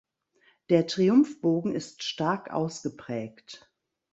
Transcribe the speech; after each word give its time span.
Der 0.69 0.87
Triumphbogen 0.87 1.75
ist 1.75 2.01
stark 2.01 2.49
ausgeprägt. 2.49 3.71